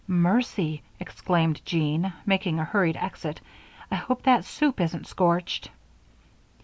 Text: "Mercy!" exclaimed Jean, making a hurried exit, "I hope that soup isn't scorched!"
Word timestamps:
"Mercy!" 0.07 0.81
exclaimed 0.99 1.61
Jean, 1.63 2.11
making 2.25 2.57
a 2.57 2.63
hurried 2.63 2.97
exit, 2.97 3.39
"I 3.91 3.95
hope 3.97 4.23
that 4.23 4.43
soup 4.43 4.81
isn't 4.81 5.05
scorched!" 5.05 5.69